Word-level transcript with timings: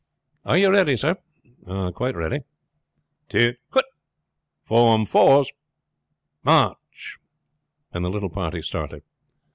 Are 0.45 0.57
you 0.57 0.71
ready, 0.71 0.97
sir?" 0.97 1.15
"Quite 1.63 2.15
ready. 2.15 2.39
Attention! 3.29 3.53
Form 4.63 5.05
fours! 5.05 5.51
March!" 6.43 7.19
and 7.93 8.03
the 8.03 8.09
little 8.09 8.31
party 8.31 8.63
started. 8.63 9.03